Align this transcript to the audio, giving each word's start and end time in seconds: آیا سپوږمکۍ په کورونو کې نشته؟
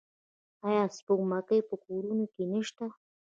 آیا 0.67 0.83
سپوږمکۍ 0.97 1.59
په 1.69 1.75
کورونو 1.85 2.25
کې 2.33 2.43
نشته؟ 2.51 2.85